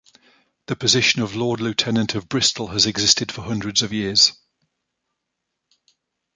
The 0.65 0.75
position 0.75 1.21
of 1.21 1.35
Lord-Lieutenant 1.35 2.15
of 2.15 2.27
Bristol 2.27 2.69
has 2.69 2.87
existed 2.87 3.31
for 3.31 3.43
hundreds 3.43 3.83
of 3.83 3.93
years. 3.93 4.33